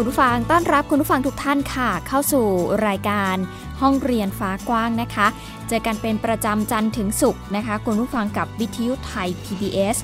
[0.00, 2.46] คุณผู้ฟังต้อนรับคุณผู้ฟังทุกท่านค่ะ เข้าสู่
[2.86, 3.36] รายการ
[3.80, 5.26] ห้องเรียนฟ้ากว้างนะคะ
[5.68, 9.96] เจอกันเป็นประจำจันทร์ถึงศุกร์นะคะ คุณผู้ฟังกับวิทยุไทย PBS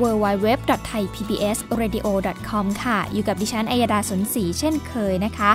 [0.00, 5.50] www.thaipbsradio.com ค่ะ อยู่กับดิฉันอัยดาสนศรีเช่นเคยนะคะ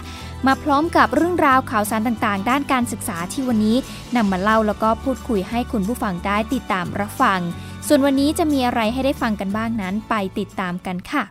[0.47, 3.77] มาพร้อมกับเรื่องราวข่าวสารต่างๆ ด้านการศึกษาที่วันนี้
[4.15, 7.39] นำมาเล่าแล้วก็พูดคุยให้คุณผู้ฟังได้ติดตามรับฟัง
[7.87, 11.23] ส่วนวันนี้จะมีอะไรให้ได้ฟังกันบ้างนั้นไปติดตามกันค่ะ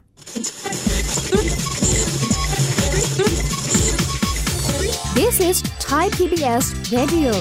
[5.19, 7.33] This is Thai PBS Radio.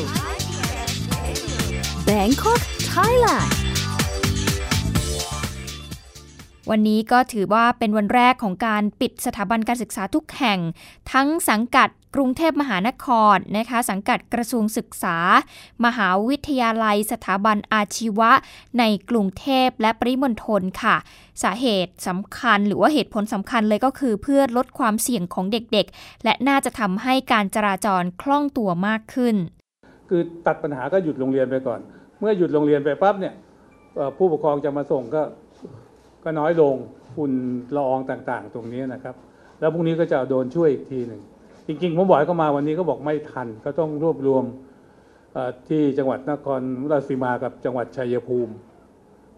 [2.07, 3.66] Bangkok Thailand
[6.71, 10.59] วันนี้ก็ถือว่าเป็นวันแรกของการปิดสถาบันการศึกษาทุกแห่ง
[11.11, 15.17] ทั้งสังกัดกรุงเทพมหานครนะคะสังกัดกระทรวงศึกษา
[15.85, 18.31] มหาวิทยาลัย สถาบันอาชีวะ
[18.79, 20.95] ในกรุงเทพและปริมณฑลค่ะ
[21.43, 29.35] สาเหตุสำคัญหรือว่าเหตุผลสำคัญเลยก็คือเพื่อลดความเสี่ยงของเด็กๆ และน่าจะทำให้การจราจรคล่องตัวมากขึ้น
[30.09, 31.79] คือตัดปัญหาก็หยุดโรงเรียนไปก่อน
[32.19, 33.33] เมื่อหยุดโรงเรียนไปปั๊บเนี่ย
[34.17, 35.21] ผู้ปกครองจะมาส่งก็
[36.27, 36.75] ก็น้อยลง
[37.15, 37.31] ฝุ่น
[37.75, 39.15] ละอองต่างๆ ตรงนี้นะครับ
[39.59, 41.21] แล้วพรุ่งนี้ก็จะโดนช่วยอีกทีหนึ่ง
[41.67, 44.43] จริงๆผมบอกให้เขามาวันนี้ก็บอกไม่ทัน ก็ต้องรวบรวม
[45.67, 46.61] ที่จังหวัดนคร
[46.91, 48.53] ราชสีมากับจังหวัดชัยภูมิ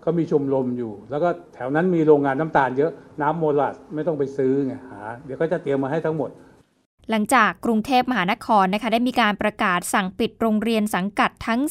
[0.02, 2.92] เขามีชมรมอยู่ แล้วก็แถวนั้นมีโรงงานน้ำตาลเยอะ
[3.22, 6.30] น้ำโมลัสไม่ต้องไปซื้อไงหาเดี๋ยวก็จะเตรียมมาให้ทั้งหมด
[7.10, 11.62] หลังจากกรุงเทพมหานครนะคะได้มีการประกาศสั่งปิดโรงเรียนสังกัดทั้ง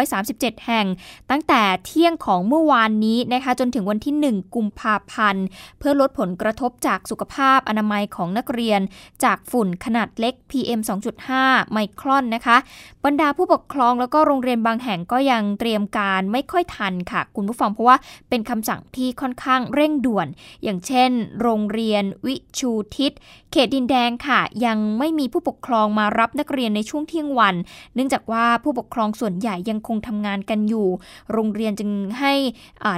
[0.00, 0.86] 437 แห่ง
[1.30, 5.44] ตั้งแต่เที่ยงของเมื่อวานนี้นะคะจนถึงวันที่ 1 กุมภาพันธ์
[5.78, 8.80] เพื่อลดผลกระทบจากสุขภาพอนามัยของนักเรียน
[9.24, 10.80] จากฝุ่นขนาดเล็ก PM
[11.26, 12.56] 2.5 ไมครอนนะคะ
[13.04, 17.96] บรรดาผู้ปกครองแล้วก็โรงเรียนบางแห่งก็ยังเตรียมการไม่ค่อยทันค่ะ คุณผู้ฟังเพราะว่า
[18.28, 20.26] เป็นคำสั่งที่ค่อนข้างเร่งด่วน
[20.62, 23.12] อย่างเช่น โรงเรียนวิชูทิศ
[23.52, 27.54] เขตดินแดงค่ะยังไม่มีผู้ปกครองมารับนักเรียนในช่วงเที่ยงวัน
[27.94, 30.86] เนื่องจากว่าผู้ปกครองส่วนใหญ่ยังคงทำงานกันอยู่
[31.32, 31.90] โรงเรียนจึง
[32.20, 32.32] ให้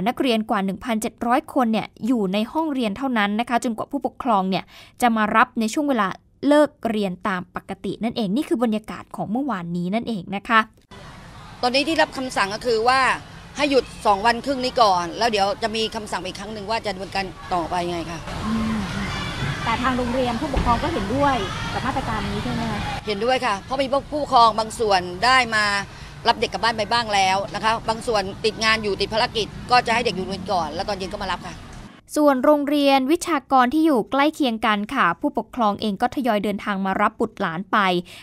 [0.07, 0.59] นักเรียนกว่า
[1.07, 4.63] 1,700 คนเนี่ยอยู่ในห้องเรียนเท่านั้นนะคะจนกว่าผู้ปกครองเนี่ย
[5.01, 6.07] จะมารับในช่วงเวลา
[6.47, 10.59] เลิกเรียนตามปกตินั่นเองนี่คือบรรยากาศของเมื่อวานนี้นั่นเองนะคะ
[11.61, 12.99] ตอนนี้ที่รับคำสั่งก็คือว่า
[13.55, 18.19] ให้หยุด 2 วันครึ่งนี้ก่อน แล้วเดี๋ยวจะมีคำสั่งอีกครั้งหนึ่งว่าจะดำเนินการต่อไปไงค่ะ
[19.63, 21.35] แต่ทางโรงเรียนผู้ปกครองก็เห็นด้วย
[21.73, 25.65] กับมาตรการนี้ใช่ไหมคะเห็นด้วยค่ะ เพราะมีผู้ปกครองบางส่วนได้มา
[26.27, 31.55] รับเด็กกลับบ้านไปบ้างแล้วนะคะ บางส่วนติดงานอยู่ติดภารกิจ ก็จะให้เด็กอยู่โรงเรียนก่อน แล้วตอนเย็นก็มารับค่ะ
[32.15, 37.77] ส่วนโรงเรียนวิชากรที่อยู่ใกล้เคียงกันค่ะ ผู้ปกครองเองก็ทยอยเดินทางมารับบุตรหลานไป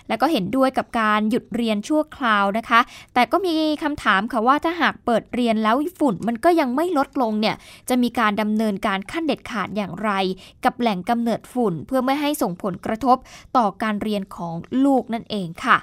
[0.09, 2.81] และก็เห็นด้วยกับการหยุดเรียนชั่วคราวนะคะ
[3.15, 3.53] แต่ก็มี
[3.83, 7.57] คำถามค่ะว่าถ้าหากเปิดเรียนแล้วฝุ่นมันก็ยังไม่ลดลงเนี่ย
[7.89, 10.11] จะมีการดำเนินการขั้นเด็ดขาดอย่างไร
[10.65, 13.17] กับแหล่งกำเนิดฝุ่นเพื่อไม่ให้ส่งผลกระทบ
[13.57, 15.79] ต่อการเรียนของลูกนั่นเองค่ะ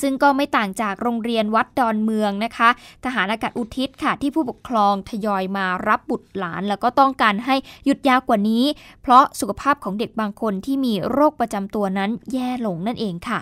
[0.00, 2.68] ซึ่งก็ไม่ต่างจากโรงเรียนวัดดอนเมืองนะคะ
[3.04, 8.64] ทหารอากาศอุทิศค่ะ ที่ผู้ปกครองทยอยมารับบุตรหลาน แล้วก็ต้องการให้หยุดยาวกว่านี้
[9.02, 13.40] เพราะสุขภาพของเด็กบางคนที่มีโรคประจำตัวนั้นแย่ลงนั่นเองค่ะ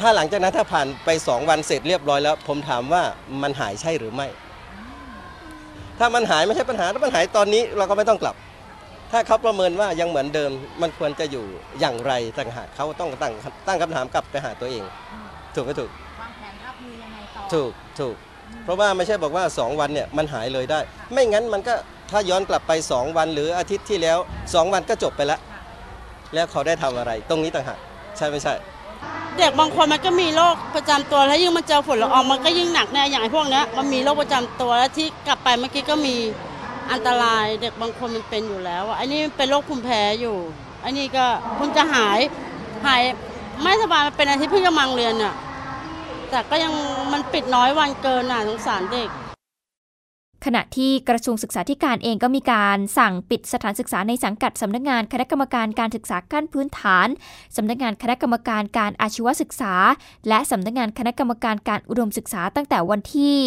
[0.00, 3.02] ถ้าหลังจากนั้นถ้าผ่านไปสองวันเสร็จเรียบร้อยแล้ว ผมถามว่า
[3.42, 4.26] มันหายใช่หรือไม่
[5.98, 8.36] ถ้ามันหายไม่ใช่ปัญหาถ้ามันหายตอนนี้เราก็ไม่ต้องกลับ
[9.12, 10.50] ถ้าเขาประเมินว่ายังเหมือนเดิม
[10.82, 11.44] มันควรจะอยู่
[11.80, 13.32] อย่างไรต่างหากเขาต้องตั้ง
[13.66, 14.84] ตั้งคำถามกลับไปหาตัวเอง
[15.54, 15.90] ถูกไม่ถูก
[16.20, 18.14] วางแผนรับมือยังไงต่อถูกถูก
[18.64, 20.80] เพราะว่าไม่ใช่บอกว่า 2 วันเนี่ยมันหายเลยได้
[21.12, 21.74] ไม่งั้นมันก็
[22.10, 25.40] ถ้าย้อนกลับไป 2 วันหรืออาทิตย์ที่แล้ว 2 วันก็จบไปแล้ว
[26.34, 27.78] แล้วเขาได้ทำอะไร ตรงนี้ต่างหาก
[28.16, 28.54] ใช่ไม่ใช่
[29.36, 36.16] เด็กบางคนมันก็มีโรคประจำตัวแล้วยิ่งมันเจอฝุ่นละอองมันก็ยิ่งหนักแน่อย่างไอ้พวกนี้มันมีโรคประจำตัวแล้วที่กลับไปเมื่อกี้ก็มี
[36.92, 40.36] อันตรายเด็กบางคนมันเป็นอยู่แล้วอันนี้เป็นโรคภูมิแพ้อยู่
[40.84, 41.26] อันนี้ก็
[41.58, 42.18] คุณจะหาย
[42.86, 43.02] หาย
[43.62, 45.34] ไม่สบายเป็นอาทิตย์เพิ่งจะมังเรียนอะ
[46.30, 46.72] แต่ก็ยัง
[47.12, 49.10] มันปิดน้อยวันเกินน่ะสงสารเด็ก
[50.44, 57.08] ขณะที่กระทรวงศึกษาธิการเองก็มีการสั่งปิดสถานศึกษาในสังกัดสำนักงานคณะกรรมการการศึกษาขั้นพื้นฐาน
[57.56, 59.74] สำนักงานคณะกรรมการการอาชีวศึกษา
[60.28, 63.38] และสำนักงานคณะกรรมการการอุดมศึกษาตั้งแต่วันที่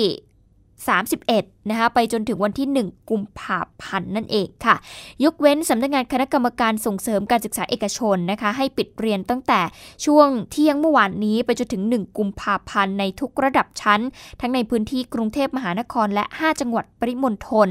[0.81, 4.75] 31นะคะไปจนถึงวันที่ 1 กุมภาพันธ์นั่นเองค่ะ
[5.23, 9.61] ยกเว้นสำนักงานคณะกรรมการส่งเสริมการศึกษาเอกชนนะคะ ให้ปิดเรียนตั้งแต่
[10.05, 14.01] ช่วงเที่ยงเมื่อวานนี้ไปจนถึง 1 กุมภาพันธ์ในทุกระดับชั้น
[14.41, 17.69] ทั้งในพื้นที่กรุงเทพมหานครและ 5 จังหวัดปริมณฑล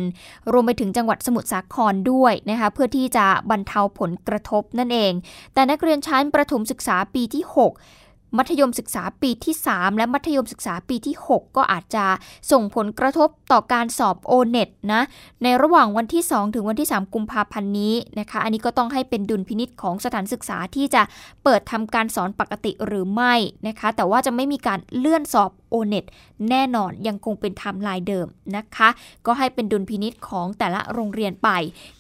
[0.53, 5.13] รวมไปถึงจังหวัดสมุทรสาครด้วยนะคะเพื่อที่จะบรรเทาผลกระทบนั่นเอง
[5.55, 8.02] แต่นักเรียนชั้นประถมศึกษาปีที่ 6
[8.39, 12.05] มัธยมศึกษาปีที่ 3 และมัธยมศึกษาปีที่ 6 ก็อาจจะ
[12.53, 15.03] ส่งผลกระทบต่อการสอบโอเน็ตนะ
[15.43, 21.03] ในระหว่างวันที่ 2 ถึงวันที่ 3 กุมภาพันธ์นี้นะคะ อันนี้ก็ต้องให้เป็นดุลพินิษของสถานศึกษาที่จะ
[21.45, 23.35] เปิดทำการสอนปกติหรือไม่
[23.69, 26.05] นะคะ แต่ว่าจะไม่มีการเลื่อนสอบโอเน็ต
[26.51, 28.27] แน่นอนยังคงเป็นไทม์ไลน์เดิม
[28.57, 28.89] นะคะ
[29.27, 31.49] ก็ให้เป็นดุลพินิษของแต่ละโรงเรียนไป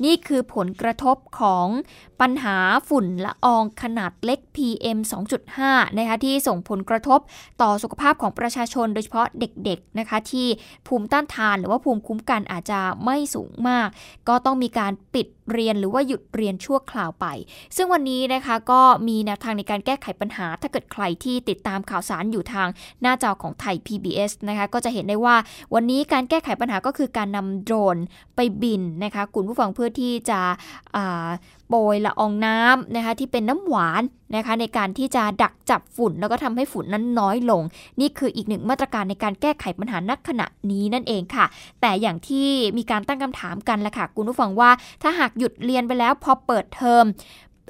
[0.04, 1.66] นี่คือผลกระทบของ
[2.20, 2.56] ปัญหา
[2.88, 4.98] ฝุ่นละอองขนาดเล็ก PM
[5.48, 7.20] 2.5 นะคะที่ส่งผลกระทบ
[7.62, 10.46] ต่อสุขภาพของประชาชน โดยเฉพาะเด็กๆนะคะที่
[10.86, 13.88] ภูมิต้านทานหรือว่าภูมิคุ้มกันอาจจะไม่สูงมาก
[14.28, 17.26] ก็ต้องมีการปิดเรียนหรือว่าหยุดเรียนชั่วคราวไป
[17.76, 22.68] ซึ่งวันนี้นะคะก็มีแนวทางในการแก้ไขปัญหา ถ้าเกิดใครที่ติดตามข่าวสารอยู่ทาง
[23.02, 25.36] หน้าจอของไทย PBS นะคะก็จะเห็นได้ว่า
[25.74, 27.96] วันนี้การแก้ไขปัญหาก็คือการนำโดรน
[28.36, 30.40] ไปบินนะคะคุณผู้ฟังเพื่อที่จะ
[31.68, 34.02] โปรยละอองน้ำนะคะที่เป็นน้ำหวาน
[34.36, 37.62] นะคะในการที่จะดักจับฝุ่น แล้วก็ทำให้ฝุ่นนั้นน้อยลง
[38.00, 41.46] นี่คืออีกหนึ่งมาตรการในการแก้ไขปัญหานักขณะนี้นั่นเองค่ะ
[41.80, 42.48] แต่อย่างที่
[42.78, 44.70] มีการตั้งคำถามกันแหละค่ะคุณผู้ฟังว่า
[45.02, 47.04] ถ้าหากหยุดเรียนไปแล้วพอเปิดเทอม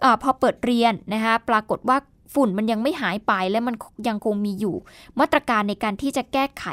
[0.05, 1.97] อพอเปิดเรียนนะคะปรากฏว่า
[2.35, 3.75] ฝุ่นมันยังไม่หายไปและมัน
[4.09, 4.77] ยังคงมีอยู่
[5.21, 6.65] มาตรการในการที่จะแก้ไข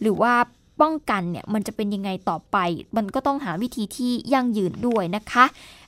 [0.00, 0.32] หรือว่า
[0.80, 2.56] ป้องกันเนี่ยมันจะเป็นยังไงต่อไป
[2.96, 5.44] มันก็ต้องหาวิธีที่ยั่งยืนด้วยนะคะ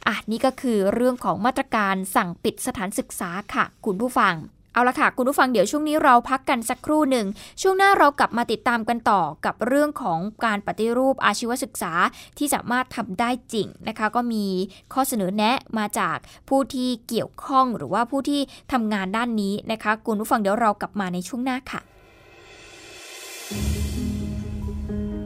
[0.06, 4.34] อะนี่ก็คือเรื่องของมาตรการสั่งปิดสถานศึกษาค่ะ คุณผู้ฟัง
[4.72, 7.26] เอาละค่ะ คุณผู้ฟังเดี๋ยวช่วงนี้เราพักกันสักครู่หนึ่ง
[7.62, 11.92] ช่วงหน้าเรากลับมาติดตามกันต่อกับเรื่องของการปฏิรูปอาชีวศึกษา
[12.38, 14.44] ที่สามารถทำได้จริงนะคะ ก็มี
[14.92, 16.16] ข้อเสนอแนะมาจาก
[16.48, 18.40] ผู้ที่เกี่ยวข้องหรือว่าผู้ที่
[18.72, 21.80] ทำงานด้านนี้นะคะ คุณผู้ฟังเดี๋ยวเรากลับมาในช่วงหน้าค่ะ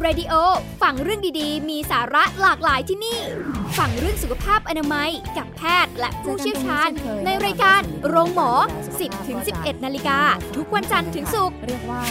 [0.00, 0.34] PBS Radio
[0.82, 3.20] ฟังเรื่องดีๆ มีสาระหลากหลายที่นี่
[3.78, 6.90] ฟังเรื่องสุขภาพอนามัย กับแพทย์และผู้เชี่ยวชาญ
[7.24, 8.50] ในรายการโรงหมอ
[8.90, 10.18] 10ถึง11 นาฬิกา
[10.56, 12.02] ทุกวันจันทร์ถึงศุกร์เรียกว่า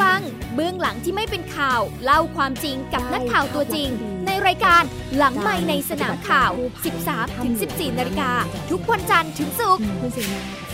[0.00, 0.20] ฟัง
[0.54, 3.90] เบื้องหลังที่ไม่เป็นข่าว เล่าความจริงกับนักข่าวตัวจริง
[4.26, 4.82] ในรายการ
[5.16, 6.50] หลังไม่ในสนามข่าว
[7.24, 8.30] 13-14 นาฬิกา
[8.70, 9.84] ทุกวันจันทร์ถึงศุกร์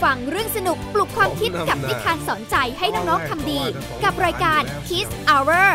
[0.03, 3.61] ฟังเรื่องสนุกปลุกความคิดกับนิทานสอนใจให้น้องๆทำดี
[4.05, 5.67] กับรายการ Kiss Hour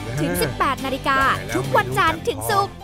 [0.00, 1.18] 17-18 นาฬิกา
[1.54, 2.74] ทุกวันจันทร์ถึงศุกร์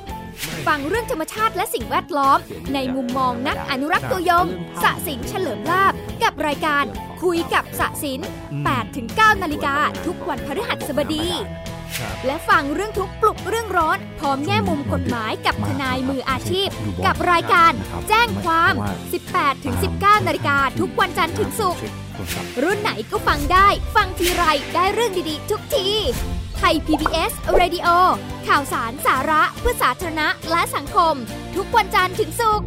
[0.66, 2.38] ฟังเรื่องธรรมชาติและสิ่งแวดล้อม
[2.74, 4.46] ในมุมมองนักอนุรักษ์ตัวยง
[4.82, 5.92] สะสินเฉลิมลาบ
[6.22, 6.84] กับรายการ
[7.22, 8.20] คุยกับสะสิน
[8.80, 9.76] 8-9 นาฬิกา
[10.06, 11.26] ทุกวันพฤหัสบดี
[12.26, 16.68] และฟังเรื่องทุกปลุกเรื่องร้อน พร้อมแง่มุมกฎหมายกับทนายมืออาชีพ
[17.06, 17.72] กับรายการ
[18.08, 18.72] แจ้งความ
[19.18, 21.82] 18ถึง19 นาฬิกาทุกวันจันทร์ถึงศุกร์
[22.62, 24.44] รุ่นไหนก็ฟังได้ ฟังทีไร
[24.74, 25.88] ได้เรื่องดีๆ ทุกที
[26.56, 27.88] ไทย PBS Radio
[28.46, 31.14] ข่าวสารสาระเพื่อสาธารณะและสังคม
[31.56, 32.66] ทุกวันจันทร์ถึงศุกร์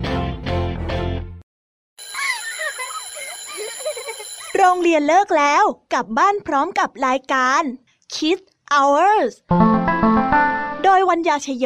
[4.58, 5.64] โรงเรียนเลิกแล้ว
[5.94, 7.62] กลับบ้านพร้อมกับรายการ
[8.16, 9.34] Kids Hours
[10.84, 11.66] โดยวัญญาชยโย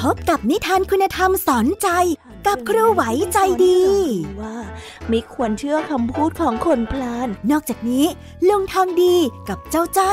[0.00, 1.88] พบกับนิทานคุณธรรมสอนใจ
[2.46, 3.02] กับครูไหว
[3.32, 3.80] ใจดี
[4.40, 4.56] ว่า
[5.08, 8.06] ไม่ควรเชื่อคำพูดของคนพลาน นอกจากนี้
[8.48, 9.16] ลุงทองดี
[9.48, 10.12] กับเจ้าจ้อ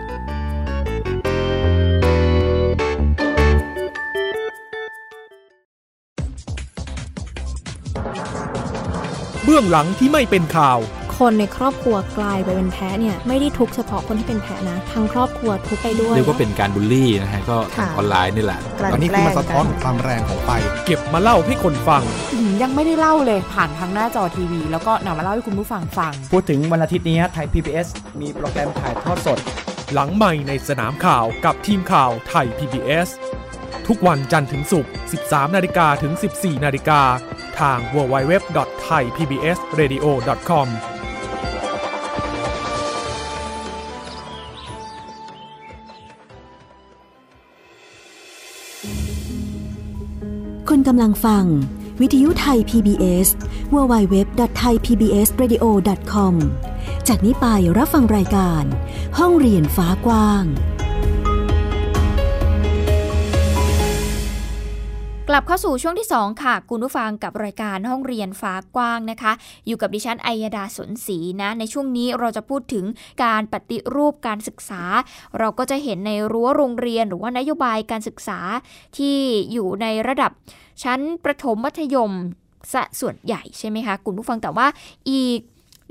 [9.51, 10.79] บื้องหลังที่ไม่เป็นข่าว
[11.17, 18.59] คนในครอบครัวกลายไปเป็นแพ้เนี่ยไม่ได้ทุกเฉพาะคนที่เป็นแพ้นะทั้งครอบครัวทุกไปด้วยเรียกว่าเป็นการบูลลี่นะฮะก็ทางออนไลน์นี่แหละ
[18.93, 20.49] อันนี้คือมาสะท้อนของความแรงของไฟ
[20.85, 22.03] เก็บมาเล่าให้คนฟัง
[22.61, 27.87] ยังไม่ได้เล่าเลยผ่านทางหน้าจอทีวี แล้วก็นำมาเล่าให้คุณผู้ฟังฟัง พูดถึงวันอาทิตย์นี้ไทย PBS
[28.21, 29.39] มีโปรแกรมถ่ายทอดสด
[29.93, 33.09] หลังใหม่ในสนามข่าวกับทีมข่าวไทย PBS
[33.87, 34.91] ทุกวันจันทร์ถึงศุกร์
[35.23, 37.01] 13 นาฬิกาถึง 14 นาฬิกา
[37.61, 40.67] ทาง www.thaipbsradio.com
[50.69, 51.45] คุณกำลังฟัง
[52.01, 53.27] วิทยุไทย PBS
[53.73, 56.33] www.thaipbsradio.com
[57.07, 57.45] จากนี้ไป
[57.77, 58.63] รับฟังรายการ
[59.17, 60.43] ห้องเรียนฟ้ากว้าง
[65.33, 69.31] กลับเข้าสู่ช่วงที่ 2 ค่ะ คุณผู้ฟังกับรายการห้องเรียนฟ้ากว้างนะคะ
[69.67, 72.85] อยู่กับดิฉันอัยดาสนศรีนะ ในช่วงนี้เราจะพูดถึง
[73.23, 74.83] การปฏิรูปการศึกษา
[75.39, 78.39] เราก็จะเห็นในรั้วโรงเรียนหรือว่านโยบายการศึกษา
[78.97, 79.17] ที่
[79.51, 80.31] อยู่ในระดับ
[80.83, 82.11] ชั้นประถมมัธยม
[82.73, 84.67] ซะส่วนใหญ่ใช่ไหมคะคุณผู้ฟังแต่ว่า
[85.09, 85.39] อีก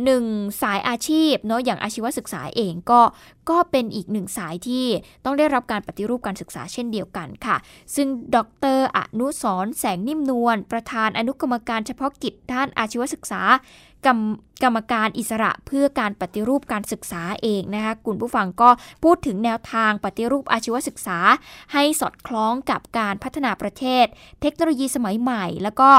[0.04, 0.24] หนึ่ง
[0.62, 3.00] สายอาชีพเนาะอย่างอาชีวศึกษาเองก็
[3.50, 4.86] ก็เป็นอีกหนึ่งสายที่
[5.24, 7.56] ต้องได้รับการปฏิรูปการศึกษาเช่นเดียวกันค่ะ
[7.94, 8.36] ซึ่งด
[8.76, 13.42] รอนุสรแสงนิ่มนวลประธานอนุกรรมการเฉพาะกิจด้านอาชีวศึกษา
[14.06, 14.20] กรรม
[14.62, 18.70] กรรมการอิสระเพื่อการปฏิรูปการศึกษาเองนะคะคุณผู้ฟังก็
[19.04, 21.18] พูดถึงแนวทางปฏิรูปอาชีวศึกษา
[21.72, 24.06] ให้สอดคล้องกับการพัฒนาประเทศ
[24.40, 25.90] เทคโนโลยีสมัยใหม่ แล้วก็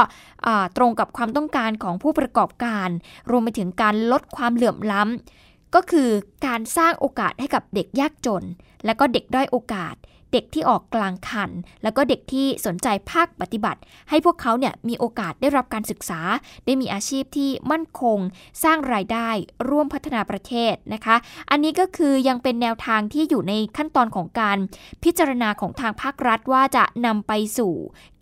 [0.76, 2.88] ตรงกับความต้องการของผู้ประกอบการ
[3.30, 6.10] รวมไปถึงการลดความเหลื่อมล้ำ ก็คือ
[6.46, 8.44] การสร้างโอกาสให้กับเด็กยากจน
[8.84, 9.96] และก็เด็กด้อยโอกาส
[10.32, 11.50] เด็กที่ออกกลางคัน
[11.82, 16.20] แล้วก็เด็กที่สนใจภาคปฏิบัติ ให้พวกเขาเนี่ยมีโอกาสได้รับการศึกษา
[16.64, 18.18] ได้มีอาชีพที่มั่นคง
[18.64, 19.28] สร้างรายได้
[19.68, 21.16] ร่วมพัฒนาประเทศนะคะ
[21.50, 24.58] อันนี้ก็คือยังเป็นแนวทางที่อยู่ในขั้นตอนของการ
[25.04, 27.72] พิจารณาของทางภาครัฐว่าจะนำไปสู่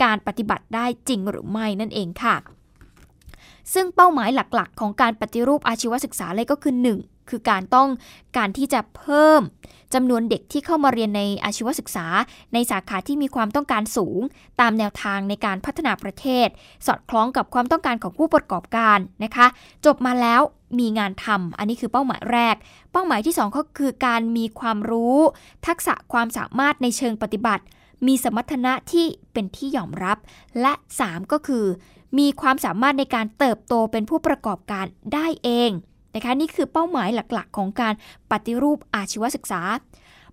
[0.02, 2.36] การปฏิบัติได้จริงหรือไม่นั่นเองค่ะ
[3.74, 7.88] ซึ่งเป้าหมายหลักๆ ของการปฏิรูปอาชีวศึกษาเลยก็คือ 1 คือการต้อง
[8.36, 9.40] การที่จะเพิ่ม
[9.94, 12.06] จำนวนเด็กที่เข้ามาเรียนในอาชีวศึกษา
[12.52, 14.20] ในสาขาที่มีความต้องการสูง
[14.60, 16.48] ตามแนวทางในการพัฒนาประเทศ
[16.86, 19.46] สอดคล้องกับความต้องการของผู้ประกอบการนะคะ
[19.86, 20.40] จบมาแล้ว
[20.78, 22.56] มีงานทำอันนี้คือเป้าหมายแรก
[22.92, 25.18] เป้าหมายที่ 2 ก็คือการมีความรู้
[25.66, 27.64] ทักษะความสามารถในเชิงปฏิบัติ
[28.06, 30.18] มีสมรรถนะที่เป็นที่ยอมรับ
[30.60, 30.72] และ
[31.04, 31.64] 3 ก็คือ
[32.18, 35.70] มีความสามารถในการเติบโตเป็นผู้ประกอบการได้เอง
[36.14, 37.94] นะคะนี่คือเป้าหมายหลักๆ ของการ
[38.30, 39.62] ปฏิรูปอาชีวศึกษา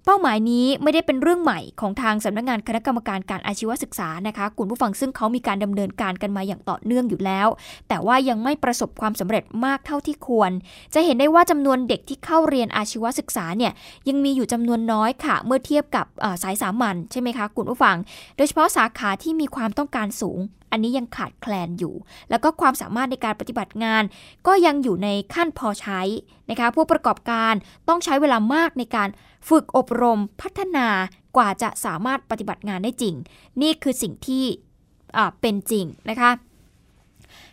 [0.06, 7.48] เป้าหมายนี้ไม่ได้เป็นเรื่องใหม่ของทางสำนักงงานคณะกรรมการการอาชีวศึกษานะคะคุณผู้ฟังซึ่งเขามีการดำเนินการกันมาอย่างต่อเนื่องอยู่แล้ว
[7.88, 10.52] แต่ว่ายังไม่ประสบความสำเร็จมากเท่าที่ควร
[10.94, 13.72] จะเห็นได้ว่าจำนวนเด็กที่เข้าเรียนอาชีวศึกษาเนี่ย
[14.10, 16.06] ยังมีอยู่จำนวนน้อยค่ะ เมื่อเทียบกับ
[16.44, 17.96] สายสามัญใช่ไหมคะคุณผู้ฟัง
[18.38, 20.40] โดยเฉพาะสาขาที่มีความต้องการสูง
[20.72, 21.94] อันนี้ยังขาดแคลนอยู่
[22.30, 24.04] แล้วก็ความสามารถในการปฏิบัติงาน
[24.48, 26.02] ก็ยังอยู่ในขั้นพอใช้
[26.50, 27.54] นะคะผู้ประกอบการ
[27.88, 29.10] ต้องใช้เวลามากในการ
[29.50, 30.88] ฝึกอบรมพัฒนา
[31.38, 33.16] กว่าจะสามารถปฏิบัติงานได้จริง
[33.62, 34.46] นี่คือสิ่งที่
[35.42, 36.32] เป็นจริงนะคะ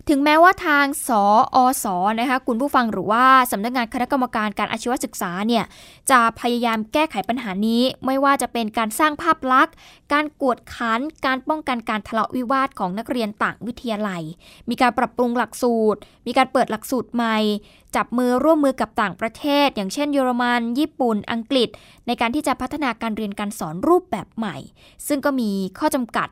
[0.08, 1.22] ถึงแม้ว่าทางสอ
[1.56, 1.86] อส
[2.20, 5.64] นะคะคุณผู้ฟังหรือว่าสำนักงานคณะกรรมการการอาชีวศึกษาเนี่ย
[6.10, 9.74] จะพยายามแก้ไขปัญหานี้ ไม่ว่าจะเป็นการสร้างภาพลักษณ์
[10.12, 14.22] การกวดขัน การป้องกันการทะเลาะวิวาทของนักเรียนต่างวิทยาลัย
[14.68, 17.36] มีการปรับปรุงหลักสูตร มีการเปิดหลักสูตรใหม่
[17.96, 21.68] จับมือร่วมมือกับต่างประเทศ อย่างเช่น เยอรมัน ญี่ปุ่น อังกฤษ
[22.06, 24.56] ในการที่จะพัฒนาการเรียนการสอนรูปแบบใหม่
[25.06, 26.28] ซึ่งก็มีข้อจำกัด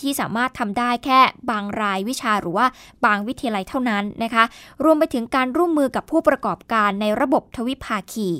[0.00, 2.66] ที่สามารถทำได้แค่บางรายวิชาหรือว่า
[3.04, 4.44] บางวิทยาลัยเท่านั้นนะคะ
[4.84, 8.30] รวมไปถึงการร่วมมือกับผู้ประกอบการในระบบทวิภาคี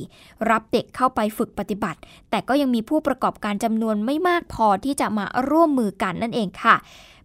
[0.51, 2.01] รับเด็กเข้าไปฝึกปฏิบัติ
[2.31, 6.77] แต่ก็ยังมีผู้ประกอบการจำนวนไม่มากพอที่จะมาร่วมมือกันนั่นเองค่ะ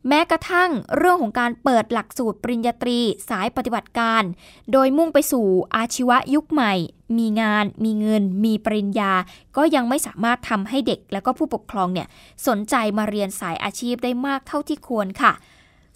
[0.07, 2.99] แม้กระทั่งเรื่องของการเปิดหลักสูตรปริญญาตรี
[3.29, 4.23] สายปฏิบัติการ
[4.71, 6.73] โดยมุ่งไปสู่อาชีวะยุคใหม่
[7.17, 9.13] มีงาน มีเงิน มีปริญญา
[9.57, 12.07] ก็ยังไม่สามารถทำให้เด็กและก็ผู้ปกครองเนี่ย
[12.47, 15.33] สนใจมาเรียนสายอาชีพได้มากเท่าที่ควรค่ะ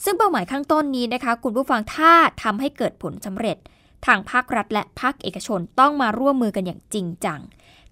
[0.03, 3.58] ซึ่งเป้าหมายข้างต้นนี้นะคะ คุณผู้ฟังถ้าทำให้เกิดผลสำเร็จ
[4.05, 7.41] ทางภาครัฐและภาคเอกชนต้องมาร่วมมือกันอย่างจริงจัง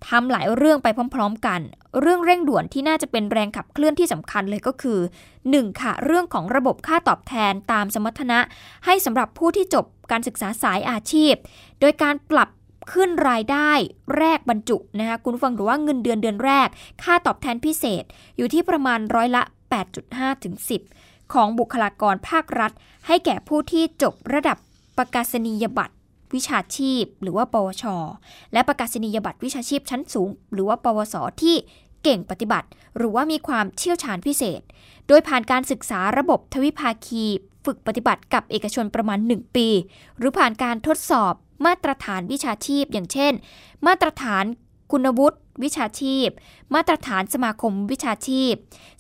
[0.08, 1.62] ทำหลายเรื่องไปพร้อม ๆ กัน
[2.00, 5.00] เรื่องเร่งด่วนที่น่าจะเป็นแรงขับเคลื่อนที่สำคัญเลยก็คือ
[5.40, 5.82] 1.
[5.82, 8.40] ค่ะ เรื่องของระบบค่าตอบแทนตามสมรรถนะ
[8.86, 11.34] ให้สำหรับผู้ที่จบการศึกษาสายอาชีพ
[11.80, 12.50] โดยการปรับ
[12.92, 13.72] ขึ้นรายได้
[14.18, 16.68] แรกบรรจุนะคะคุณฟังหรือว่าเงินเดือนเดือนแรก
[17.04, 18.04] ค่าตอบแทนพิเศษ
[18.38, 19.44] อยู่ที่ประมาณร้อยละ
[19.94, 20.56] 8.5ถึง
[20.94, 22.72] 10 ของบุคลากรภาครัฐ
[23.08, 24.58] ให้แก่ผู้ที่จบระดับ
[24.98, 25.96] ประกาศนียบัตร
[26.34, 27.84] วิชาชีพ หรือว่า ปวช
[28.54, 31.56] และประกาศนียบัตรวิชาชีพชั้นสูง หรือว่า ปวส ที่
[32.04, 34.62] เก่งปฏิบัติ หรือว่ามีความเชี่ยวชาญพิเศษ
[35.08, 37.26] โดยผ่านการศึกษาระบบทวิภาคี
[37.66, 39.68] ฝึกปฏิบัติกับเอกชนประมาณ 1 ปี
[40.18, 41.34] หรือผ่านการทดสอบ
[41.66, 43.34] มาตรฐานวิชาชีพ อย่างเช่น
[43.88, 44.46] มาตรฐาน
[44.92, 46.28] คุณวุฒิวิชาชีพ
[46.76, 48.54] มาตรฐานสมาคมวิชาชีพ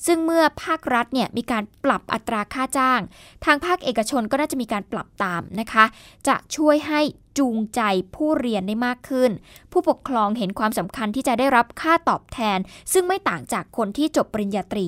[0.05, 3.01] ซึ่งเมื่อภาครัฐเนี่ยมีการปรับอัตราค่าจ้าง
[3.45, 5.85] ทางภาคเอกชนก็น่าจะมีการปรับตามนะคะ
[6.27, 7.01] จะช่วยให้
[7.37, 7.81] จูงใจ
[8.15, 9.31] ผู้เรียนได้มากขึ้น
[9.71, 12.59] ผู้ปกครองเห็นความสำคัญที่จะได้รับค่าตอบแทน
[12.93, 14.87] ซึ่งไม่ต่างจากคนที่จบปริญญาตรี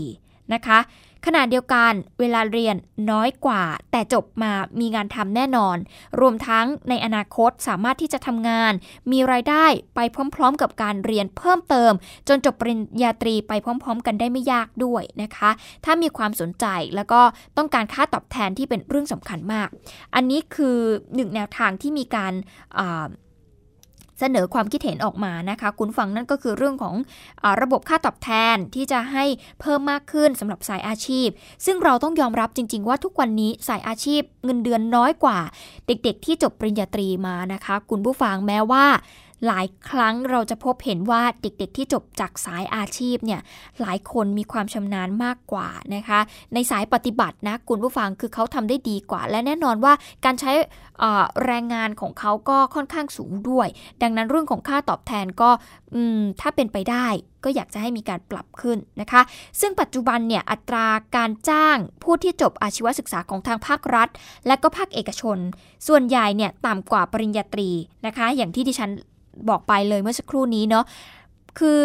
[0.54, 0.80] นะคะ
[1.26, 2.76] ขณะเดียวกันเวลาเรียน
[3.12, 5.78] น้อยกว่า แต่จบมามีงานทำแน่นอน
[6.20, 8.74] รวมทั้งในอนาคตสามารถที่จะทำงาน
[9.12, 9.66] มีรายได้
[9.96, 10.00] ไป
[10.36, 11.92] พร้อม ๆ กับการเรียนเพิ่มเติม
[12.28, 15.50] จนจบปริญญาตรีไปพร้อม ๆ กันได้ไม่ยากด้วยนะคะ
[15.86, 16.66] ถ้ามีความสนใจ
[16.96, 17.22] แล้วก็
[17.58, 19.68] ต้องการค่าตอบแทนที่เป็นเรื่องสำคัญมาก
[20.16, 20.78] อันนี้คือ
[21.16, 22.34] หนึ่งแนวทางที่มีการ
[24.24, 26.96] เสนอความคิดเห็นออกมานะคะ คุณฟังนั่นก็คือเรื่องของ
[27.44, 29.26] อระบบค่าตอบแทนที่จะให้
[29.62, 31.28] เพิ่มมากขึ้นสำหรับสายอาชีพ
[31.66, 35.40] ซึ่งเราต้องยอมรับจริง ๆ ว่าทุกวันนี้สายอาชีพเงินเดือนน้อยกว่า
[35.88, 38.86] เด็กๆ ที่จบปริญญาตรีมานะคะ คุณผู้ฟังแม้ว่า
[39.48, 43.42] หลายครั้งเราจะพบเห็นว่าเด็กๆที่จบจากสายอาชีพเนี่ย
[43.82, 46.20] หลายคนมีความชำนาญมากกว่านะคะ
[46.54, 49.94] ในสายปฏิบัตินะคุณผู้ฟังคือเขาทำได้ดีกว่า และแน่นอนว่า
[50.26, 50.52] การใช้
[51.46, 53.68] แรงงานของเขาก็ค่อนข้างสูงด้วย
[54.02, 55.50] ดังนั้นเรื่องของค่าตอบแทนก็
[56.42, 57.08] ถ้าเป็นไปได้
[57.44, 59.22] ก็อยากจะให้มีการปรับขึ้นนะคะ
[59.60, 64.10] ซึ่งปัจจุบันเนี่ยอัตราการจ้างผู้ที่จบอาชีวศึกษาของทางภาครัฐ
[64.48, 65.38] และก็ภาคเอกชน
[65.88, 67.70] ส่วนใหญ่เนี่ยต่ำกว่าปริญญาตรี
[68.06, 68.92] นะคะ อย่างที่ดิฉัน
[69.50, 70.86] บอกไปเลยเมื่อสักครู่นี้เนาะ
[71.60, 71.82] คือ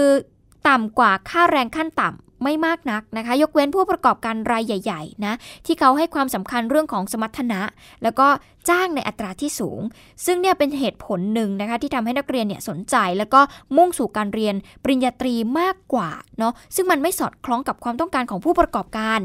[0.68, 5.34] ต่ำกว่าค่าแรงขั้นต่ำไม่มากนักนะคะ ยกเว้นผู้ประกอบการรายใหญ่ๆนะ
[5.66, 7.60] ที่เขาให้ความสำคัญเรื่องของสมรรถนะ
[8.02, 8.28] แล้วก็
[8.68, 9.80] จ้างในอัตราที่สูง
[10.26, 13.40] ซึ่งเนี่ยเป็นเหตุผลหนึ่งนะคะที่ทำให้นักเรียนเนี่ยสนใจ แล้วก็
[13.76, 19.20] มุ่งสู่การเรียนปริญญาตรีมากกว่าเนาะซึ่งมันไม่สอดคล้องกับความต้องการของผู้ประกอบการ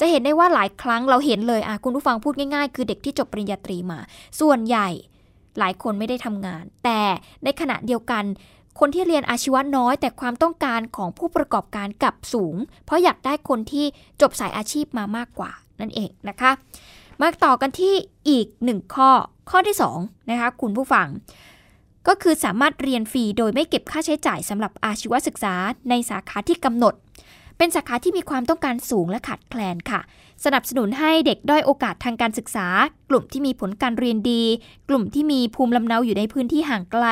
[0.00, 3.98] จะเห็นได้ว่าหลายครั้งเราเห็นเลยอะคุณผู้ฟังพูดง่ายๆ คือเด็กที่จบปริญญาตรีมา
[4.40, 4.88] ส่วนใหญ่
[5.58, 7.00] หลายคนไม่ได้ทำงาน แต่
[7.44, 8.24] ในขณะเดียวกัน
[8.78, 13.86] คนที่เรียนอาชีวะน้อย แต่ความต้องการของผู้ประกอบการกับสูง เพราะอยากได้คนที่
[14.20, 15.50] จบสายอาชีพมามากกว่า
[15.80, 16.50] นั่นเองนะคะ
[17.20, 17.94] มาต่อกันที่
[18.28, 19.10] อีกหนึ่งข้อ
[19.50, 21.08] ข้อที่2นะคะคุณผู้ฟัง
[22.08, 25.54] ก็คือสามารถเรียนฟรีโดยไม่เก็บค่าใช้จ่ายสำหรับอาชีวศึกษา
[25.90, 26.94] ในสาขาที่กำหนด
[27.58, 30.00] เป็นสาขาที่มีความต้องการสูงและขาดแคลนค่ะ
[30.44, 32.66] สนับสนุนให้เด็กด้อยโอกาสทางการศึกษา
[33.10, 34.42] กลุ่มที่มีผลการเรียนดี
[34.88, 37.06] กลุ่มที่มีภูมิลำเนาอยู่ในพื้นที่ห่างไกล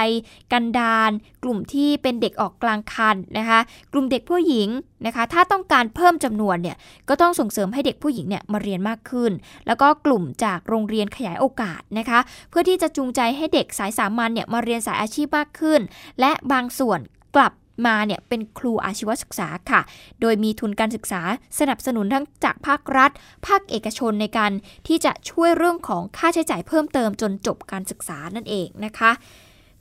[0.52, 1.10] กันดาร
[1.42, 3.60] กลุ่มที่เป็นเด็กออกกลางคันนะคะ
[3.92, 4.68] กลุ่มเด็กผู้หญิง
[5.06, 6.76] นะคะ ถ้าต้องการเพิ่มจำนวนเนี่ย
[7.08, 9.32] ก็ต้องส่งเสริมให้เด็กผู้หญิงเนี่ยมาเรียนมากขึ้น
[9.66, 12.18] แล้วก็กลุ่มจากโรงเรียนขยายโอกาสนะคะ
[12.50, 15.80] เพื่อที่จะจูงใจให้เด็กสายสามัญเนี่ยมาเรียนสายอาชีพมากขึ้น
[16.20, 17.00] และบางส่วน
[17.36, 17.52] กลับ
[17.86, 19.80] มาเนี่ยเป็นครูอาชีวศึกษาค่ะ
[20.20, 21.22] โดยมีทุนการศึกษา
[21.58, 23.10] สนับสนุนทั้งจากภาครัฐ
[23.46, 24.52] ภาคเอกชนในการ
[24.86, 29.10] ที่จะช่วยเรื่องของค่าใช้จ่ายเพิ่มเติมจนจบการศึกษานั่นเองนะคะ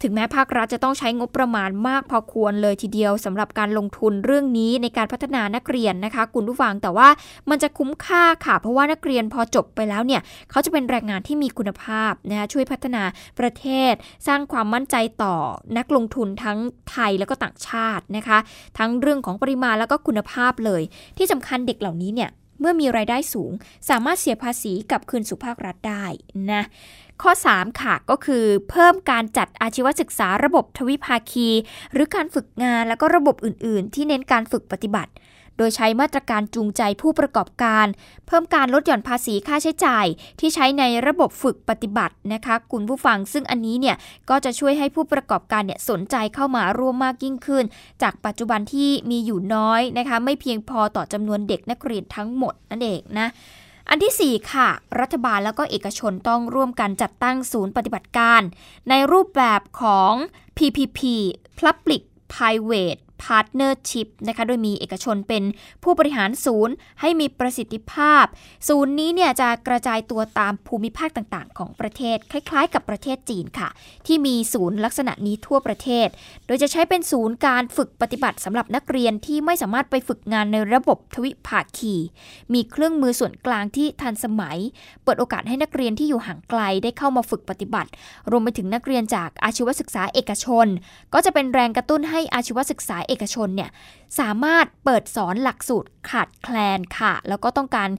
[0.03, 7.07] ถึงแม้ภาครัฐจะต้องใช้งบประมาณมากพอควรเลยทีเดียวสำหรับการลงทุนเรื่องนี้ในการพัฒนานักเรียนนะคะ คุณผู้ฟังแต่ว่า
[7.49, 13.03] มันจะคุ้มค่าค่ะ เพราะว่านักเรียนพอจบไปแล้วเนี่ยเขาจะเป็นแรงงานที่มีคุณภาพนะคะช่วยพัฒนา
[13.39, 13.93] ประเทศ
[14.27, 15.35] สร้างความมั่นใจต่อ
[15.77, 16.57] นักลงทุนทั้ง
[16.91, 18.37] ไทยแล้วก็ต่างชาตินะคะ
[18.77, 20.81] ทั้งเรื่องของปริมาณแล้วก็คุณภาพเลย
[21.17, 22.31] ที่สำคัญเด็กเหล่านี้เนี่ย
[22.63, 23.52] เมื่อมีรายได้สูง
[23.89, 26.06] สามารถเสียภาษีกับคืนสู่ภาครัฐได้
[26.52, 26.63] นะ
[27.21, 31.49] ข้อ 3 ค่ะก็คือเพิ่มการจัดอาชีวศึกษาระบบทวิภาคี
[31.93, 35.12] หรือการฝึกงานแล้วก็ระบบอื่น ๆ ที่เน้นการฝึกปฏิบัติ
[35.57, 37.85] โดยใช้มาตรการจูงใจผู้ประกอบการ
[38.27, 40.05] เพิ่มการลดหย่อนภาษีค่าใช้จ่าย
[40.39, 43.95] ที่ใช้ในระบบฝึกปฏิบัตินะคะคุณผู้ฟังซึ่งอันนี้เนี่ย
[44.29, 47.63] ก็จะช่วยให้ผู้ประกอบการเนี่ยสนใจเข้ามาร่วมมากยิ่งขึ้น
[48.01, 53.29] จากปัจจุบันที่มีอยู่น้อยนะคะไม่เพียงพอต่อจำนวนเด็กนักเรียนทั้งหมดนั่นเองนะ
[53.89, 58.41] อันที่ 4 ค่ะ รัฐบาลแล้วก็เอกชนต้องร่วมกันจัดตั้งศูนย์ปฏิบัติการ
[58.89, 60.13] ในรูปแบบของ
[60.57, 60.99] PPP
[61.59, 62.01] Public
[62.33, 65.43] Private Partnership นะคะโดยมีเอกชนเป็น
[65.83, 68.25] ผู้บริหารศูนย์ให้มีประสิทธิภาพ
[68.69, 73.69] ศูนย์นี้เนี่ยจะกระจายตัวตามภูมิภาคต่างๆ ของประเทศ คล้ายๆ กับประเทศจีนค่ะ
[74.07, 76.07] ที่มีศูนย์ลักษณะนี้ทั่วประเทศ
[76.45, 81.95] โดยจะใช้เป็นศูนย์การฝึกปฏิบัติสำหรับนักเรียนที่ไม่สามารถไปฝึกงานในระบบทวิภาคี
[82.53, 84.57] มีเครื่องมือส่วนกลางที่ทันสมัย
[85.03, 87.89] เปิดโอกาสให้นักเรียนที่อยู่ห่างไกลได้เข้ามาฝึกปฏิบัติ
[88.31, 90.67] รวมไปถึงนักเรียนจากอาชีวศึกษาเอกชน
[91.13, 93.69] ก็จะเป็นแรงกระตุ้นให้อาชีวศึกษาเเอกชนเนี่ย
[94.19, 97.89] สามารถเปิดสอนหลักสูตรขาดแคลนค่ะ แล้วก็ต้องการ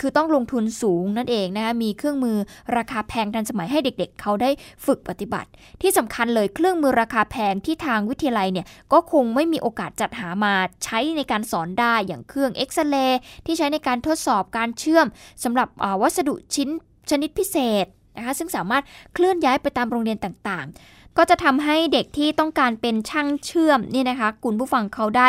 [0.00, 2.36] คือต้องลงทุนสูงนั่นเองนะคะ มีเครื่องมือ
[2.76, 4.50] ราคาแพงทันสมัยให้เด็กๆเขาได้
[4.86, 5.48] ฝึกปฏิบัติ
[5.82, 10.54] ที่สำคัญเลยเครื่องมือราคาแพงที่ทางวิทยาลัยเนี่ยก็คงไม่มีโอกาสจัดหามา
[10.84, 15.06] ใช้ในการสอนได้อย่างเครื่องเอ็กซเรย์ที่ใช้ในการทดสอบการเชื่อม
[15.44, 15.68] สำหรับ
[16.02, 16.68] วัสดุชิ้น
[17.10, 25.28] ชนิดพิเศษนะคะซึ่งสามารถเคลื่อนย้ายไปตามโรงเรียนต่างๆ ก็จะทำให้เด็กที่ต้องการเป็นช่างเชื่อมนี่นะคะคุณผู้ฟังเขาได้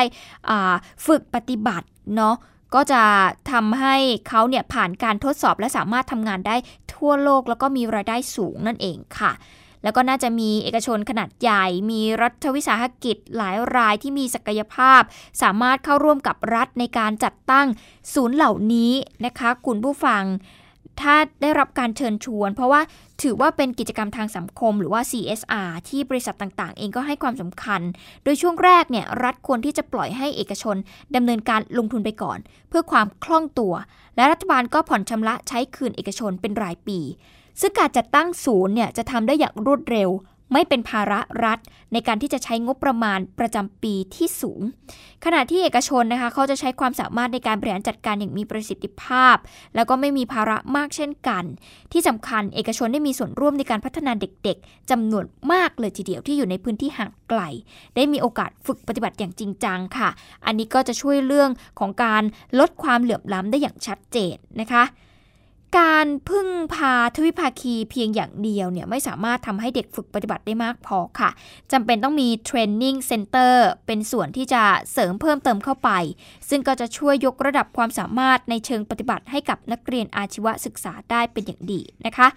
[1.06, 2.36] ฝึกปฏิบัติเนาะ
[2.76, 3.04] ก็จะ
[3.52, 3.96] ทำให้
[4.28, 6.56] เขาเนี่ยผ่านการทดสอบและสามารถทำงานได้
[6.94, 9.32] ทั่วโลกแล้วก็มีรายได้สูงนั่นเองค่ะ
[9.84, 15.02] แล้วก็น่าจะมีเอกชนขนาดใหญ่ มีรัฐวิสาหกิจหลายรายที่มีศักยภาพ
[15.42, 17.68] สามารถเข้าร่วมกับรัฐในการจัดตั้ง
[18.14, 18.92] ศูนย์เหล่านี้
[19.26, 20.24] นะคะ คุณผู้ฟัง
[21.04, 22.82] ถ้าได้รับการเชิญชวน เพราะว่า
[23.24, 27.82] ถือว่าเป็นกิจกรรมทางสังคม หรือว่า CSR ที่บริษัทต่างๆ เองก็ให้ความสำคัญ
[28.24, 30.76] โดยช่วงแรกเนี่ยรัฐควรที่จะปล่อยให้เอกชน
[31.16, 33.74] ดำเนินการลงทุนไปก่อน เพื่อความคล่องตัว
[34.16, 37.00] และรัฐบาลก็ผ่อนชำระใช้คืนเอกชนเป็นรายปี
[37.62, 40.10] ซึ่งการจัดตั้งศูนย์เนี่ยจะทำได้อย่างรวดเร็ว
[40.54, 41.60] ไม่เป็นภาระรัฐ
[41.94, 44.62] ในการที่จะใช้งบประมาณประจำปีที่สูง
[45.26, 49.36] ขณะที่เอกชนนะคะเขาจะใช้ความสามารถในการบริหารจัดการอย่างมีประสิทธิภาพ
[49.76, 51.44] แล้วก็ไม่มีภาระมากเช่นกัน
[51.92, 57.42] ที่สำคัญเอกชนได้มีส่วนร่วมในการพัฒนาเด็กๆจำนวนมากเลยทีเดียวที่อยู่ในพื้นที่ห่างไกล
[57.96, 60.10] ได้มีโอกาสฝึกปฏิบัติอย่างจริงจังค่ะ
[60.46, 62.24] อันนี้ก็จะช่วยเรื่องของการ
[62.60, 64.84] ลดความเหลื่อมล้ำได้อย่างชัดเจนนะคะ
[65.80, 71.30] การพึ่งพาทวิภาคีเพียงอย่างเดียวเนี่ยไม่สามารถทำให้เด็กฝึกปฏิบัติได้มากพอค่ะ
[71.72, 75.90] จำเป็นต้องมีเทรนนิ่งเซ็นเตอร์เป็นส่วนที่จะเสริมเพิ่มเติมเข้าไป
[76.50, 82.28] ซึ่งก็จะช่วยยกระดับความสามารถในเชิงปฏิบัติให้กับนักเรียนอาชีวศึกษาได้เป็นอย่างดีนะคะ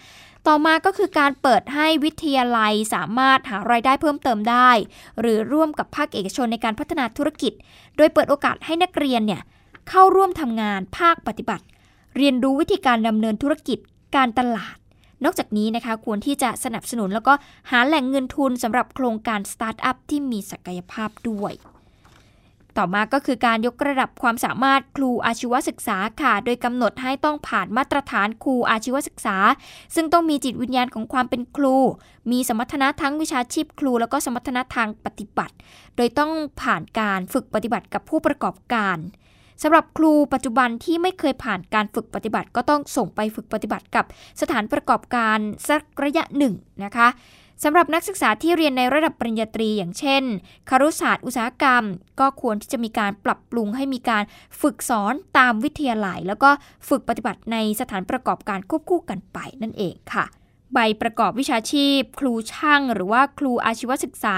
[0.46, 4.70] ต่อมาก็คือการเปิดให้วิทยาลัยสามารถหารายได้เพิ่มเติมได้
[5.20, 7.52] หรือร่วมกับภาคเอกชนในการพัฒนาธุรกิจ
[7.96, 9.42] โดยเปิดโอกาสให้นักเรียนเนี่ย
[9.88, 11.64] เข้าร่วมทำงานภาคปฏิบัติ
[12.16, 13.78] เรียนรู้วิธีการดำเนินธุรกิจ
[14.16, 14.76] การตลาด
[15.24, 17.32] นอกจากนี้นะคะควรที่จะสนับสนุนแล้วก็
[17.70, 21.54] หาแหล่งเงินทุนสำหรับโครงการสตาร์ทอัพที่มีศักยภาพด้วย
[22.76, 29.36] ต่อมาก็คือการยกระดับความสามารถครูอาชีวศึกษาค่ะ โดยกำหนดให้ต้องผ่านมาตรฐานครูอาชีวศึกษา
[29.94, 31.76] ซึ่งต้องมีจิตวิญญาณของความเป็นครู
[32.30, 35.54] มีสมรรถนะทั้งวิชาชีพครู แล้วก็สมรรถนะทางปฏิบัติ
[35.96, 38.96] โดยต้องผ่านการฝึกปฏิบัติกับผู้ประกอบการ
[39.62, 44.04] สำหรับครูปัจจุบันที่ไม่เคยผ่านการฝึกปฏิบัติ ก็ต้องส่งไปฝึกปฏิบัติกับ
[44.40, 45.38] สถานประกอบการ
[45.68, 47.08] สักระยะหนึ่งนะคะ
[47.64, 50.22] สำหรับนักศึกษาที่เรียนในระดับปริญญาตรีอย่างเช่น
[50.68, 51.84] คารุศาสตร์อุตสาหกรรม
[52.20, 54.22] ก็ควรที่จะมีการปรับปรุงให้มีการ
[54.60, 56.50] ฝึกสอนตามวิทยาลัย แล้วก็
[56.88, 60.24] ฝึกปฏิบัติในสถานประกอบการควบคู่กันไปนั่นเองค่ะ
[60.74, 64.36] ใบประกอบวิชาชีพ ครูช่าง หรือว่าครูอาชีวศึกษา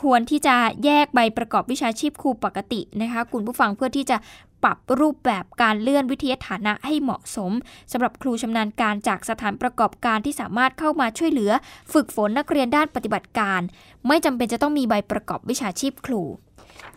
[0.00, 4.16] ควรที่จะแยกใบประกอบวิชาชีพครูปกตินะคะคุณผู้ฟังเพื่อที่จะ
[4.64, 7.52] ปรับรูปแบบการเลื่อนวิทยาฐานะให้เหมาะสม
[7.92, 11.52] สำหรับครูชำนาญการจากสถานประกอบการที่สามารถเข้ามาช่วยเหลือ
[11.92, 13.60] ฝึกฝนนักเรียนด้านปฏิบัติการ
[14.06, 16.22] ไม่จำเป็นจะต้องมีใบประกอบวิชาชีพครู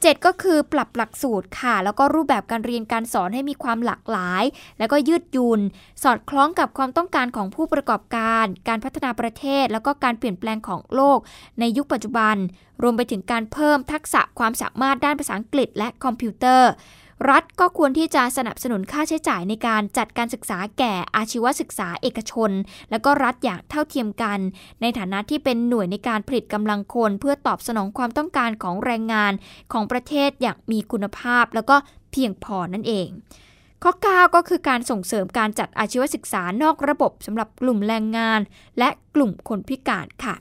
[0.02, 4.44] 7 ก็คือปรับหลักสูตรค่ะ แล้วก็รูปแบบการเรียนการสอนให้มีความหลากหลาย
[4.80, 5.62] แล้วก็ยืดหยุ่น
[6.04, 11.20] สอดคล้องกับความต้องการของผู้ประกอบการ การพัฒนาประเทศ แล้วก็การเปลี่ยนแปลงของโลก
[11.60, 12.36] ในยุคปัจจุบัน
[12.82, 16.70] รวมไปถึงการเพิ่มทักษะความสามารถด้านภาษาอังกฤษและคอมพิวเตอร์
[17.30, 22.52] รัฐก็ควรที่จะสนับสนุนค่าใช้จ่ายในการจัดการศึกษาแก่อาชีวศึกษาเอกชน
[22.92, 24.40] และก็รัฐอย่างเท่าเทียมกัน
[24.82, 29.34] ในฐานะที่เป็นหน่วยในการผลิตกำลังคน เพื่อตอบสนองความต้องการของแรงงาน
[29.74, 31.76] ของประเทศอย่างมีคุณภาพ แล้วก็
[32.12, 33.08] เพียงพอนั่นเอง
[33.84, 38.40] ข้อ 9 ก็คือการส่งเสริมการจัดอาชีวศึกษานอกระบบสำหรับกลุ่มแรงงาน
[38.80, 40.36] และกลุ่มคนพิการค่ะ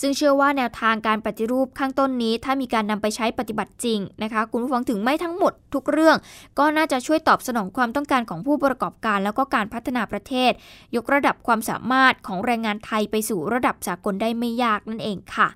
[0.00, 6.16] ซึ่งเชื่อว่าแนวทางการปฏิรูปข้างต้นนี้ ถ้ามีการนำไปใช้ปฏิบัติจริงนะคะ คุณผู้ฟังถึงไม่ทั้งหมดทุกเรื่อง
[6.58, 10.52] ก็น่าจะช่วยตอบสนองความต้องการของผู้ประกอบการ แล้วก็การพัฒนาประเทศ
[10.96, 15.48] ยกระดับความสามารถของแรงงานไทยไปสู่ระดับสากลได้ไม่ยากนั่นเองค่ะ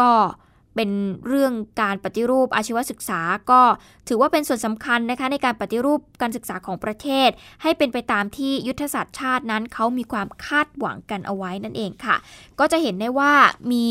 [0.00, 0.10] ก็
[0.78, 0.96] เป็น
[1.28, 3.60] เรื่องการปฏิรูปอาชีวศึกษา ก็
[4.08, 7.30] ถือว่าเป็นส่วนสำคัญนะคะในการปฏิรูปการศึกษาของประเทศ
[7.62, 12.16] ให้เป็นไปตามที่ยุทธศาสตร์ชาตินั้นเขามีความคาดหวังกันเอาไว้นั่นเองค่ะ
[12.58, 13.32] ก็จะเห็นได้ว่า
[13.72, 13.88] มี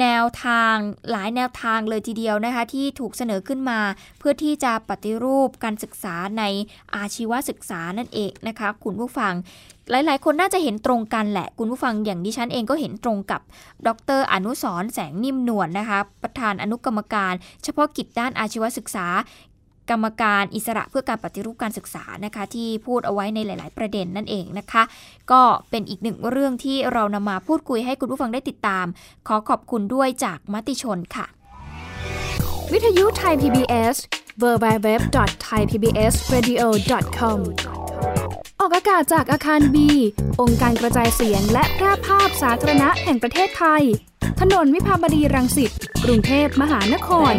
[0.00, 0.74] แนวทาง
[1.10, 3.80] หลายแนวทางเลยทีเดียวนะคะที่ถูกเสนอขึ้นมา
[4.18, 6.42] เพื่อที่จะปฏิรูปการศึกษาใน
[6.94, 9.34] อาชีวศึกษานั่นเองนะคะคุณผู้ฟัง
[9.90, 13.40] หลาย ๆ คนน่าจะเห็นตรงกันแหละ คุณผู้ฟังอย่างดิฉันเองก็เห็นตรงกับ
[13.86, 19.06] ดร อนุสรแสงนิ่มนวลนนะคะ ประธานอนุกรรมการ เฉพาะกิจด้านอาชีวศึกษา
[19.90, 24.82] กรรมการอิสระเพื่อการปฏิรูปการศึกษานะคะที่พูดเอาไว้ในหลาย ๆ ประเด็นนั่นเองนะคะ
[25.32, 28.86] ก็เป็นอีกหนึ่งเรื่องที่เรานำมาพูดคุยให้คุณผู้ฟังได้ติดตาม
[29.28, 31.26] ขอขอบคุณด้วยจากมติชนค่ะ
[32.72, 33.96] วิทยุไทย PBS
[34.42, 37.38] www.thaipbsradio.com
[38.60, 39.90] ออกอากาศจากอาคารบี
[40.40, 43.82] องค์การกระจายเสียงและแพร่ภาพสาธารณะแห่งประเทศไทย
[44.40, 45.72] ถนนวิภาวดีรังสิต
[46.04, 47.32] กรุงเทพมหานคร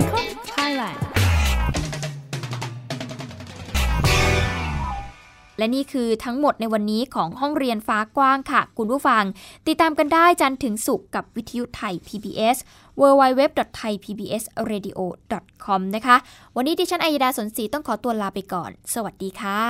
[5.60, 9.24] และนี่คือทั้งหมดในวันนี้ของห้องเรียนฟ้ากว้างค่ะ คุณผู้ฟัง
[9.68, 12.58] ติดตามกันได้จันทร์ถึงศุกร์กับวิทยุไทย PBS
[13.02, 16.16] www.thaipbsradio.com นะคะ
[16.56, 19.64] วันนี้ดิฉันอัยดาสนศรีต้องขอตัวลาไปก่อน สวัสดีค่ะ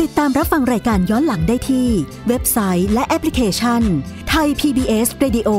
[0.00, 1.88] ติดตามรับฟังรายการย้อนหลังได้ที่
[2.28, 3.82] เว็บไซต์และแอปพลิเคชัน
[4.28, 5.50] ไทย PBS Radio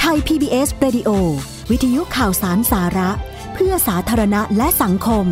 [0.00, 1.10] ไทย PBS Radio
[1.70, 3.10] วิทยุข่าวสารสาระ
[3.54, 5.26] เพื่อสาธารณะและสังคม